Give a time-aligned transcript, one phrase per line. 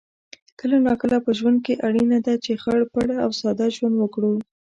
[0.59, 4.31] کله ناکله په ژوند کې اړینه ده چې خړ پړ او ساده ژوند وکړو